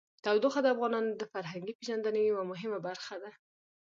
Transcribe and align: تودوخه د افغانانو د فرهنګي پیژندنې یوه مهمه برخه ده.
تودوخه 0.23 0.59
د 0.63 0.67
افغانانو 0.75 1.11
د 1.15 1.23
فرهنګي 1.31 1.73
پیژندنې 1.79 2.21
یوه 2.31 2.43
مهمه 2.51 2.79
برخه 2.87 3.15
ده. 3.23 3.31